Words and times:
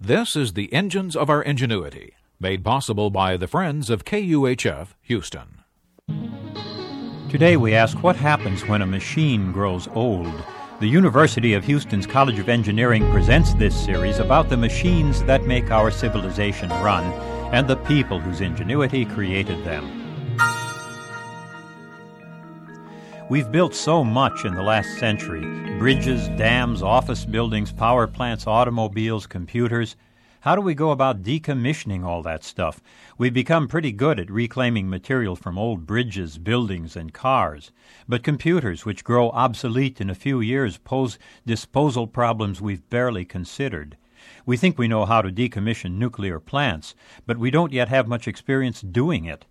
This 0.00 0.36
is 0.36 0.52
the 0.52 0.72
Engines 0.72 1.16
of 1.16 1.28
Our 1.28 1.42
Ingenuity, 1.42 2.14
made 2.38 2.64
possible 2.64 3.10
by 3.10 3.36
the 3.36 3.48
friends 3.48 3.90
of 3.90 4.04
KUHF 4.04 4.94
Houston. 5.02 5.64
Today 7.28 7.56
we 7.56 7.74
ask 7.74 8.00
what 8.00 8.14
happens 8.14 8.64
when 8.64 8.80
a 8.80 8.86
machine 8.86 9.50
grows 9.50 9.88
old. 9.88 10.32
The 10.78 10.86
University 10.86 11.52
of 11.54 11.64
Houston's 11.64 12.06
College 12.06 12.38
of 12.38 12.48
Engineering 12.48 13.10
presents 13.10 13.54
this 13.54 13.74
series 13.74 14.20
about 14.20 14.48
the 14.48 14.56
machines 14.56 15.24
that 15.24 15.48
make 15.48 15.72
our 15.72 15.90
civilization 15.90 16.68
run 16.68 17.02
and 17.52 17.66
the 17.66 17.76
people 17.78 18.20
whose 18.20 18.40
ingenuity 18.40 19.04
created 19.04 19.64
them. 19.64 20.07
We've 23.30 23.52
built 23.52 23.74
so 23.74 24.04
much 24.04 24.46
in 24.46 24.54
the 24.54 24.62
last 24.62 24.98
century 24.98 25.42
bridges, 25.78 26.28
dams, 26.30 26.82
office 26.82 27.26
buildings, 27.26 27.70
power 27.70 28.06
plants, 28.06 28.46
automobiles, 28.46 29.26
computers. 29.26 29.96
How 30.40 30.56
do 30.56 30.62
we 30.62 30.72
go 30.72 30.92
about 30.92 31.22
decommissioning 31.22 32.06
all 32.06 32.22
that 32.22 32.42
stuff? 32.42 32.80
We've 33.18 33.34
become 33.34 33.68
pretty 33.68 33.92
good 33.92 34.18
at 34.18 34.30
reclaiming 34.30 34.88
material 34.88 35.36
from 35.36 35.58
old 35.58 35.86
bridges, 35.86 36.38
buildings, 36.38 36.96
and 36.96 37.12
cars. 37.12 37.70
But 38.08 38.22
computers, 38.22 38.86
which 38.86 39.04
grow 39.04 39.28
obsolete 39.32 40.00
in 40.00 40.08
a 40.08 40.14
few 40.14 40.40
years, 40.40 40.78
pose 40.78 41.18
disposal 41.44 42.06
problems 42.06 42.62
we've 42.62 42.88
barely 42.88 43.26
considered. 43.26 43.98
We 44.46 44.56
think 44.56 44.78
we 44.78 44.88
know 44.88 45.04
how 45.04 45.20
to 45.20 45.30
decommission 45.30 45.98
nuclear 45.98 46.40
plants, 46.40 46.94
but 47.26 47.36
we 47.36 47.50
don't 47.50 47.74
yet 47.74 47.90
have 47.90 48.08
much 48.08 48.26
experience 48.26 48.80
doing 48.80 49.26
it. 49.26 49.44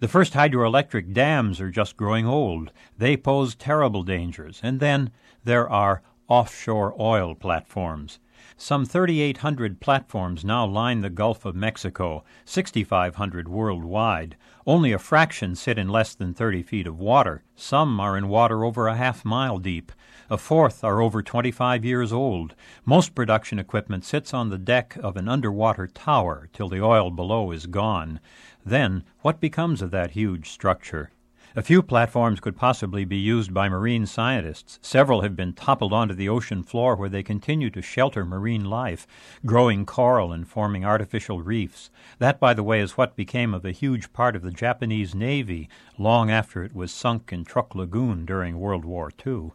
The 0.00 0.08
first 0.08 0.34
hydroelectric 0.34 1.12
dams 1.12 1.60
are 1.60 1.70
just 1.70 1.96
growing 1.96 2.26
old. 2.26 2.72
They 2.96 3.16
pose 3.16 3.54
terrible 3.54 4.02
dangers. 4.02 4.60
And 4.62 4.80
then 4.80 5.10
there 5.44 5.68
are 5.68 6.02
offshore 6.28 6.94
oil 7.00 7.34
platforms. 7.34 8.18
Some 8.56 8.86
3,800 8.86 9.80
platforms 9.80 10.44
now 10.44 10.64
line 10.64 11.00
the 11.00 11.10
Gulf 11.10 11.44
of 11.44 11.56
Mexico, 11.56 12.22
6,500 12.44 13.48
worldwide. 13.48 14.36
Only 14.64 14.92
a 14.92 14.98
fraction 14.98 15.56
sit 15.56 15.76
in 15.76 15.88
less 15.88 16.14
than 16.14 16.34
30 16.34 16.62
feet 16.62 16.86
of 16.86 16.98
water. 16.98 17.42
Some 17.56 17.98
are 17.98 18.16
in 18.16 18.28
water 18.28 18.64
over 18.64 18.86
a 18.86 18.96
half 18.96 19.24
mile 19.24 19.58
deep. 19.58 19.90
A 20.30 20.38
fourth 20.38 20.84
are 20.84 21.02
over 21.02 21.20
25 21.20 21.84
years 21.84 22.12
old. 22.12 22.54
Most 22.84 23.14
production 23.14 23.58
equipment 23.58 24.04
sits 24.04 24.32
on 24.32 24.50
the 24.50 24.58
deck 24.58 24.96
of 25.02 25.16
an 25.16 25.28
underwater 25.28 25.88
tower 25.88 26.48
till 26.52 26.68
the 26.68 26.80
oil 26.80 27.10
below 27.10 27.50
is 27.50 27.66
gone. 27.66 28.20
Then, 28.64 29.02
what 29.20 29.40
becomes 29.40 29.82
of 29.82 29.90
that 29.90 30.12
huge 30.12 30.48
structure? 30.48 31.10
A 31.56 31.62
few 31.62 31.84
platforms 31.84 32.40
could 32.40 32.56
possibly 32.56 33.04
be 33.04 33.16
used 33.16 33.54
by 33.54 33.68
marine 33.68 34.06
scientists. 34.06 34.80
Several 34.82 35.20
have 35.20 35.36
been 35.36 35.52
toppled 35.52 35.92
onto 35.92 36.12
the 36.12 36.28
ocean 36.28 36.64
floor 36.64 36.96
where 36.96 37.08
they 37.08 37.22
continue 37.22 37.70
to 37.70 37.80
shelter 37.80 38.24
marine 38.24 38.64
life, 38.64 39.06
growing 39.46 39.86
coral 39.86 40.32
and 40.32 40.48
forming 40.48 40.84
artificial 40.84 41.42
reefs. 41.42 41.90
That, 42.18 42.40
by 42.40 42.54
the 42.54 42.64
way, 42.64 42.80
is 42.80 42.96
what 42.96 43.14
became 43.14 43.54
of 43.54 43.64
a 43.64 43.70
huge 43.70 44.12
part 44.12 44.34
of 44.34 44.42
the 44.42 44.50
Japanese 44.50 45.14
Navy 45.14 45.68
long 45.96 46.28
after 46.28 46.64
it 46.64 46.74
was 46.74 46.90
sunk 46.90 47.32
in 47.32 47.44
Truk 47.44 47.76
Lagoon 47.76 48.26
during 48.26 48.58
World 48.58 48.84
War 48.84 49.12
II. 49.24 49.52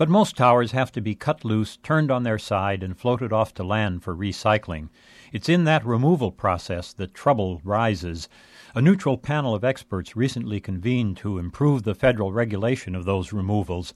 But 0.00 0.08
most 0.08 0.34
towers 0.34 0.72
have 0.72 0.90
to 0.92 1.02
be 1.02 1.14
cut 1.14 1.44
loose, 1.44 1.76
turned 1.76 2.10
on 2.10 2.22
their 2.22 2.38
side, 2.38 2.82
and 2.82 2.96
floated 2.96 3.34
off 3.34 3.52
to 3.52 3.62
land 3.62 4.02
for 4.02 4.16
recycling. 4.16 4.88
It's 5.30 5.46
in 5.46 5.64
that 5.64 5.84
removal 5.84 6.32
process 6.32 6.94
that 6.94 7.12
trouble 7.12 7.60
rises. 7.64 8.26
A 8.74 8.80
neutral 8.80 9.18
panel 9.18 9.54
of 9.54 9.62
experts 9.62 10.16
recently 10.16 10.58
convened 10.58 11.18
to 11.18 11.36
improve 11.36 11.82
the 11.82 11.94
federal 11.94 12.32
regulation 12.32 12.94
of 12.94 13.04
those 13.04 13.34
removals. 13.34 13.92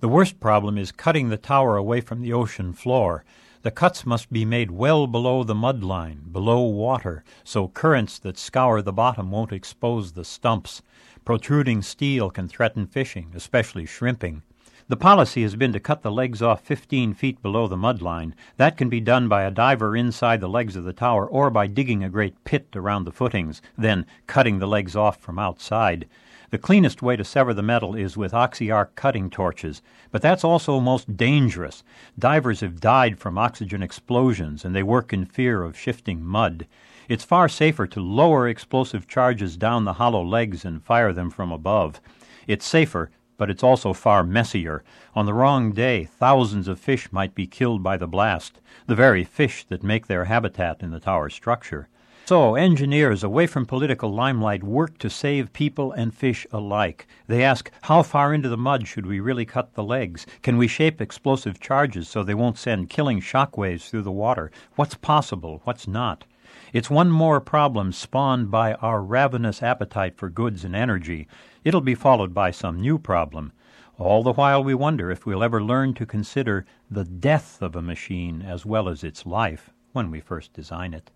The 0.00 0.08
worst 0.08 0.40
problem 0.40 0.76
is 0.76 0.90
cutting 0.90 1.28
the 1.28 1.36
tower 1.36 1.76
away 1.76 2.00
from 2.00 2.22
the 2.22 2.32
ocean 2.32 2.72
floor. 2.72 3.24
The 3.62 3.70
cuts 3.70 4.04
must 4.04 4.32
be 4.32 4.44
made 4.44 4.72
well 4.72 5.06
below 5.06 5.44
the 5.44 5.54
mud 5.54 5.84
line, 5.84 6.22
below 6.32 6.62
water, 6.62 7.22
so 7.44 7.68
currents 7.68 8.18
that 8.18 8.36
scour 8.36 8.82
the 8.82 8.92
bottom 8.92 9.30
won't 9.30 9.52
expose 9.52 10.10
the 10.10 10.24
stumps. 10.24 10.82
Protruding 11.24 11.82
steel 11.82 12.30
can 12.30 12.48
threaten 12.48 12.88
fishing, 12.88 13.30
especially 13.32 13.86
shrimping. 13.86 14.42
The 14.88 14.96
policy 14.96 15.42
has 15.42 15.56
been 15.56 15.72
to 15.72 15.80
cut 15.80 16.02
the 16.02 16.12
legs 16.12 16.40
off 16.40 16.60
15 16.60 17.12
feet 17.14 17.42
below 17.42 17.66
the 17.66 17.76
mud 17.76 18.00
line. 18.00 18.36
That 18.56 18.76
can 18.76 18.88
be 18.88 19.00
done 19.00 19.26
by 19.26 19.42
a 19.42 19.50
diver 19.50 19.96
inside 19.96 20.40
the 20.40 20.48
legs 20.48 20.76
of 20.76 20.84
the 20.84 20.92
tower 20.92 21.26
or 21.26 21.50
by 21.50 21.66
digging 21.66 22.04
a 22.04 22.08
great 22.08 22.44
pit 22.44 22.68
around 22.76 23.02
the 23.02 23.10
footings, 23.10 23.60
then 23.76 24.06
cutting 24.28 24.60
the 24.60 24.68
legs 24.68 24.94
off 24.94 25.18
from 25.18 25.40
outside. 25.40 26.06
The 26.50 26.58
cleanest 26.58 27.02
way 27.02 27.16
to 27.16 27.24
sever 27.24 27.52
the 27.52 27.64
metal 27.64 27.96
is 27.96 28.16
with 28.16 28.32
oxy-arc 28.32 28.94
cutting 28.94 29.28
torches, 29.28 29.82
but 30.12 30.22
that's 30.22 30.44
also 30.44 30.78
most 30.78 31.16
dangerous. 31.16 31.82
Divers 32.16 32.60
have 32.60 32.78
died 32.78 33.18
from 33.18 33.36
oxygen 33.38 33.82
explosions, 33.82 34.64
and 34.64 34.72
they 34.72 34.84
work 34.84 35.12
in 35.12 35.24
fear 35.24 35.64
of 35.64 35.76
shifting 35.76 36.24
mud. 36.24 36.64
It's 37.08 37.24
far 37.24 37.48
safer 37.48 37.88
to 37.88 38.00
lower 38.00 38.46
explosive 38.46 39.08
charges 39.08 39.56
down 39.56 39.84
the 39.84 39.94
hollow 39.94 40.24
legs 40.24 40.64
and 40.64 40.80
fire 40.80 41.12
them 41.12 41.30
from 41.30 41.50
above. 41.50 42.00
It's 42.46 42.64
safer, 42.64 43.10
but 43.36 43.50
it's 43.50 43.62
also 43.62 43.92
far 43.92 44.22
messier. 44.22 44.82
On 45.14 45.26
the 45.26 45.34
wrong 45.34 45.72
day, 45.72 46.04
thousands 46.04 46.68
of 46.68 46.80
fish 46.80 47.10
might 47.12 47.34
be 47.34 47.46
killed 47.46 47.82
by 47.82 47.96
the 47.96 48.06
blast, 48.06 48.60
the 48.86 48.94
very 48.94 49.24
fish 49.24 49.64
that 49.64 49.82
make 49.82 50.06
their 50.06 50.24
habitat 50.24 50.82
in 50.82 50.90
the 50.90 51.00
tower 51.00 51.30
structure. 51.30 51.88
So, 52.26 52.56
engineers, 52.56 53.22
away 53.22 53.46
from 53.46 53.66
political 53.66 54.12
limelight, 54.12 54.64
work 54.64 54.98
to 54.98 55.08
save 55.08 55.52
people 55.52 55.92
and 55.92 56.12
fish 56.12 56.44
alike. 56.50 57.06
They 57.28 57.44
ask, 57.44 57.70
how 57.82 58.02
far 58.02 58.34
into 58.34 58.48
the 58.48 58.56
mud 58.56 58.88
should 58.88 59.06
we 59.06 59.20
really 59.20 59.44
cut 59.44 59.74
the 59.74 59.84
legs? 59.84 60.26
Can 60.42 60.56
we 60.56 60.66
shape 60.66 61.00
explosive 61.00 61.60
charges 61.60 62.08
so 62.08 62.24
they 62.24 62.34
won't 62.34 62.58
send 62.58 62.90
killing 62.90 63.20
shock 63.20 63.56
waves 63.56 63.88
through 63.88 64.02
the 64.02 64.10
water? 64.10 64.50
What's 64.74 64.96
possible? 64.96 65.60
What's 65.62 65.86
not? 65.86 66.24
It's 66.72 66.90
one 66.90 67.10
more 67.10 67.40
problem 67.40 67.92
spawned 67.92 68.50
by 68.50 68.74
our 68.74 69.02
ravenous 69.02 69.62
appetite 69.62 70.16
for 70.16 70.28
goods 70.28 70.64
and 70.64 70.74
energy. 70.74 71.28
It'll 71.64 71.80
be 71.80 71.94
followed 71.94 72.34
by 72.34 72.50
some 72.50 72.80
new 72.80 72.98
problem. 72.98 73.52
All 73.98 74.22
the 74.22 74.32
while 74.32 74.62
we 74.62 74.74
wonder 74.74 75.10
if 75.10 75.24
we'll 75.24 75.42
ever 75.42 75.62
learn 75.62 75.94
to 75.94 76.06
consider 76.06 76.66
the 76.90 77.04
death 77.04 77.62
of 77.62 77.74
a 77.74 77.82
machine 77.82 78.42
as 78.42 78.66
well 78.66 78.88
as 78.88 79.02
its 79.02 79.24
life 79.24 79.70
when 79.92 80.10
we 80.10 80.20
first 80.20 80.52
design 80.52 80.92
it. 80.92 81.10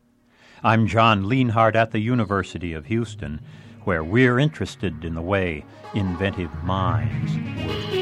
I'm 0.63 0.87
John 0.87 1.25
Lienhard 1.25 1.75
at 1.75 1.91
the 1.91 2.01
University 2.01 2.73
of 2.73 2.87
Houston, 2.87 3.41
where 3.85 4.05
we're 4.05 4.39
interested 4.39 5.05
in 5.05 5.15
the 5.15 5.23
way 5.23 5.65
inventive 5.95 6.53
minds 6.65 7.37
work. 7.67 8.00